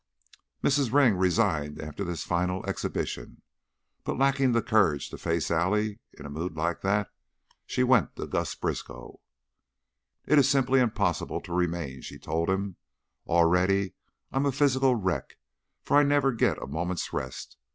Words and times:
Mrs. 0.63 0.91
Ring 0.91 1.15
resigned 1.15 1.79
after 1.79 2.03
this 2.03 2.23
final 2.23 2.65
exhibition, 2.67 3.43
but, 4.03 4.17
lacking 4.17 4.51
the 4.51 4.63
courage 4.63 5.11
to 5.11 5.17
face 5.19 5.51
Allie 5.51 5.99
in 6.13 6.25
a 6.25 6.29
mood 6.31 6.55
like 6.55 6.81
that, 6.81 7.11
she 7.67 7.83
went 7.83 8.15
to 8.15 8.25
Gus 8.25 8.55
Briskow. 8.55 9.19
"It 10.25 10.39
is 10.39 10.49
simply 10.49 10.79
impossible 10.79 11.39
to 11.41 11.53
remain," 11.53 12.01
she 12.01 12.17
told 12.17 12.49
him. 12.49 12.77
"Already 13.27 13.93
I'm 14.31 14.47
a 14.47 14.51
physical 14.51 14.95
wreck, 14.95 15.37
for 15.83 15.97
I 15.97 16.01
never 16.03 16.31
get 16.31 16.57
a 16.59 16.65
moment's 16.65 17.13
rest. 17.13 17.57